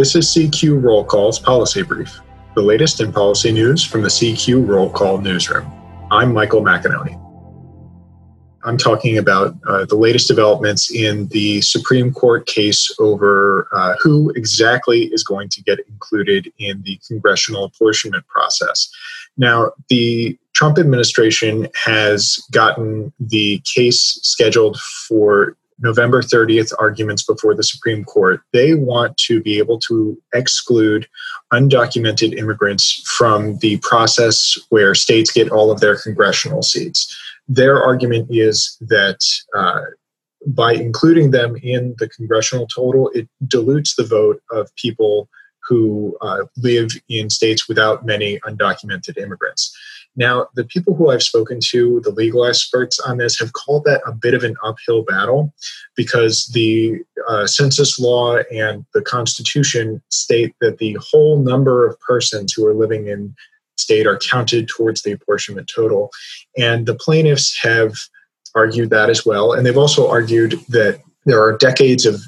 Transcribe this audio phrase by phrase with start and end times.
[0.00, 2.20] This is CQ Roll Call's Policy Brief,
[2.54, 5.70] the latest in policy news from the CQ Roll Call newsroom.
[6.10, 7.20] I'm Michael Macagnone.
[8.64, 14.30] I'm talking about uh, the latest developments in the Supreme Court case over uh, who
[14.30, 18.90] exactly is going to get included in the congressional apportionment process.
[19.36, 27.62] Now, the Trump administration has gotten the case scheduled for November 30th arguments before the
[27.62, 31.08] Supreme Court, they want to be able to exclude
[31.52, 37.16] undocumented immigrants from the process where states get all of their congressional seats.
[37.48, 39.18] Their argument is that
[39.56, 39.82] uh,
[40.46, 45.28] by including them in the congressional total, it dilutes the vote of people
[45.68, 49.76] who uh, live in states without many undocumented immigrants.
[50.16, 54.02] Now, the people who I've spoken to, the legal experts on this, have called that
[54.06, 55.54] a bit of an uphill battle
[55.96, 62.52] because the uh, census law and the Constitution state that the whole number of persons
[62.52, 63.34] who are living in
[63.78, 66.10] state are counted towards the apportionment total.
[66.58, 67.94] And the plaintiffs have
[68.54, 69.52] argued that as well.
[69.52, 72.20] And they've also argued that there are decades of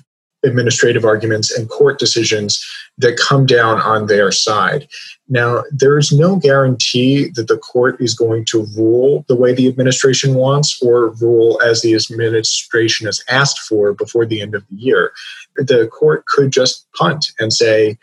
[0.44, 2.64] administrative arguments and court decisions
[2.98, 4.88] that come down on their side.
[5.28, 9.68] Now, there is no guarantee that the court is going to rule the way the
[9.68, 14.76] administration wants or rule as the administration has asked for before the end of the
[14.76, 15.12] year.
[15.56, 17.98] The court could just punt and say,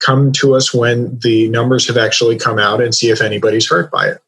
[0.00, 3.90] come to us when the numbers have actually come out and see if anybody's hurt
[3.90, 4.20] by it.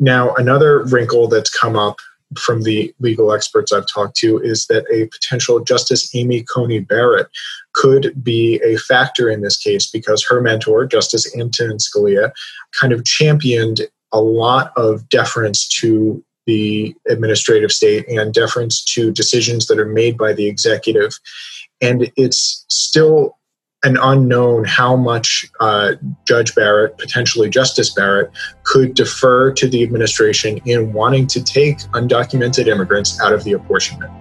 [0.00, 1.98] Now, another wrinkle that's come up
[2.36, 7.28] from the legal experts I've talked to is that a potential Justice Amy Coney Barrett
[7.72, 12.32] could be a factor in this case because her mentor, Justice Antonin Scalia,
[12.78, 19.66] kind of championed a lot of deference to the administrative state and deference to decisions
[19.66, 21.18] that are made by the executive.
[21.80, 23.37] And it's still
[23.84, 25.92] an unknown how much uh,
[26.26, 28.30] Judge Barrett, potentially Justice Barrett,
[28.64, 34.12] could defer to the administration in wanting to take undocumented immigrants out of the apportionment.